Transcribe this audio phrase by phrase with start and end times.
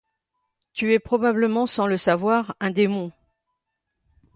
[0.73, 3.11] Tu es probablement, sans le savoir, un démon.